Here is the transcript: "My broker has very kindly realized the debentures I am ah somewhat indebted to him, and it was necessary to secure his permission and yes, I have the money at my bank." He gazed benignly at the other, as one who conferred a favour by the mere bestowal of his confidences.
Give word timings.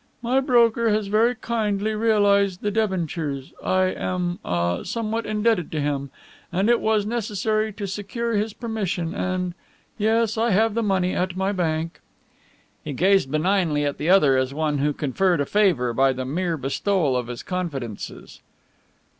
"My 0.23 0.39
broker 0.39 0.89
has 0.89 1.05
very 1.05 1.35
kindly 1.35 1.93
realized 1.93 2.63
the 2.63 2.71
debentures 2.71 3.53
I 3.63 3.83
am 3.83 4.39
ah 4.43 4.81
somewhat 4.81 5.27
indebted 5.27 5.71
to 5.73 5.79
him, 5.79 6.09
and 6.51 6.71
it 6.71 6.81
was 6.81 7.05
necessary 7.05 7.71
to 7.73 7.85
secure 7.85 8.33
his 8.33 8.51
permission 8.53 9.13
and 9.13 9.53
yes, 9.99 10.39
I 10.39 10.49
have 10.49 10.73
the 10.73 10.81
money 10.81 11.15
at 11.15 11.37
my 11.37 11.51
bank." 11.51 11.99
He 12.83 12.93
gazed 12.93 13.29
benignly 13.29 13.85
at 13.85 13.99
the 13.99 14.09
other, 14.09 14.37
as 14.37 14.55
one 14.55 14.79
who 14.79 14.91
conferred 14.91 15.39
a 15.39 15.45
favour 15.45 15.93
by 15.93 16.13
the 16.13 16.25
mere 16.25 16.57
bestowal 16.57 17.15
of 17.15 17.27
his 17.27 17.43
confidences. 17.43 18.41